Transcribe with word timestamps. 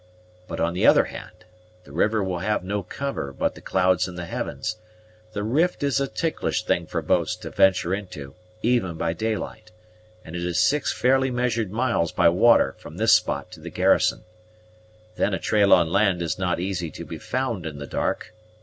But, 0.47 0.59
on 0.59 0.73
the 0.73 0.87
other 0.87 1.03
hand, 1.03 1.45
the 1.83 1.91
river 1.91 2.23
will 2.23 2.39
have 2.39 2.63
no 2.63 2.81
cover 2.81 3.31
but 3.31 3.53
the 3.53 3.61
clouds 3.61 4.07
in 4.07 4.15
the 4.15 4.25
heavens; 4.25 4.77
the 5.33 5.43
rift 5.43 5.83
is 5.83 5.99
a 6.01 6.07
ticklish 6.07 6.63
thing 6.65 6.87
for 6.87 7.03
boats 7.03 7.35
to 7.35 7.51
venture 7.51 7.93
into, 7.93 8.33
even 8.63 8.95
by 8.97 9.13
daylight; 9.13 9.69
and 10.25 10.35
it 10.35 10.43
is 10.43 10.59
six 10.59 10.91
fairly 10.91 11.29
measured 11.29 11.69
miles, 11.71 12.11
by 12.11 12.29
water, 12.29 12.73
from 12.79 12.97
this 12.97 13.13
spot 13.13 13.51
to 13.51 13.59
the 13.59 13.69
garrison. 13.69 14.23
Then 15.17 15.35
a 15.35 15.39
trail 15.39 15.71
on 15.71 15.91
land 15.91 16.23
is 16.23 16.39
not 16.39 16.59
easy 16.59 16.89
to 16.89 17.05
be 17.05 17.19
found 17.19 17.67
in 17.67 17.77
the 17.77 17.85
dark. 17.85 18.33